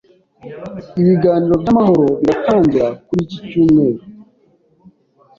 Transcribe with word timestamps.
Ibiganiro 1.01 1.53
byamahoro 1.61 2.05
biratangira 2.21 2.87
kuri 3.05 3.21
iki 3.25 3.37
cyumweru. 3.47 4.01